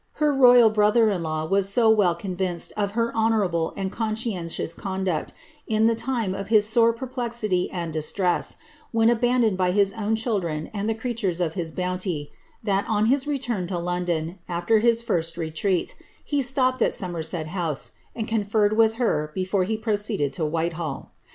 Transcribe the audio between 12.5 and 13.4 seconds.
that, on his